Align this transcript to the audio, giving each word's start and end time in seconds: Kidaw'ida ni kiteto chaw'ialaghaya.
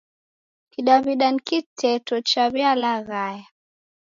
Kidaw'ida 0.71 1.27
ni 1.33 1.41
kiteto 1.47 2.15
chaw'ialaghaya. 2.29 3.45